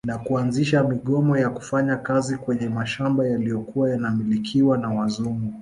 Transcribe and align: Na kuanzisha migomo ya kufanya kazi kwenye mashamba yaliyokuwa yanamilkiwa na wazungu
Na 0.07 0.17
kuanzisha 0.17 0.83
migomo 0.83 1.37
ya 1.37 1.49
kufanya 1.49 1.97
kazi 1.97 2.37
kwenye 2.37 2.69
mashamba 2.69 3.27
yaliyokuwa 3.27 3.89
yanamilkiwa 3.89 4.77
na 4.77 4.89
wazungu 4.89 5.49